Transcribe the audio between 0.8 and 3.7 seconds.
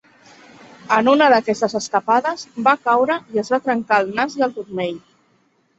En una d'aquestes escapades va caure i es va